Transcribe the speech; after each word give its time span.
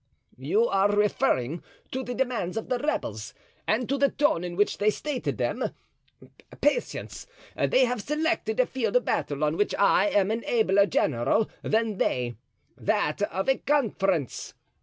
"You 0.39 0.67
are 0.67 0.89
referring 0.89 1.61
to 1.91 2.01
the 2.03 2.15
demands 2.15 2.57
of 2.57 2.69
the 2.69 2.79
rebels 2.79 3.35
and 3.67 3.87
to 3.87 3.99
the 3.99 4.09
tone 4.09 4.43
in 4.43 4.55
which 4.55 4.79
they 4.79 4.89
stated 4.89 5.37
them? 5.37 5.63
Patience! 6.59 7.27
They 7.55 7.85
have 7.85 8.01
selected 8.01 8.59
a 8.59 8.65
field 8.65 8.95
of 8.95 9.05
battle 9.05 9.43
on 9.43 9.57
which 9.57 9.75
I 9.75 10.07
am 10.07 10.31
an 10.31 10.43
abler 10.45 10.87
general 10.87 11.51
than 11.61 11.99
they—that 11.99 13.21
of 13.21 13.47
a 13.47 13.57
conference. 13.59 14.55